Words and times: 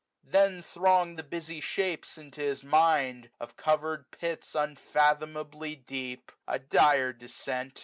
Then 0.23 0.63
throng 0.63 1.15
the 1.15 1.21
busy 1.21 1.61
shapes 1.61 2.17
into 2.17 2.41
his 2.41 2.63
mind. 2.63 3.29
Of 3.39 3.55
covered 3.55 4.09
pits, 4.09 4.55
unfathomably 4.55 5.75
deep, 5.75 6.31
A 6.47 6.57
dire 6.57 7.13
descent 7.13 7.79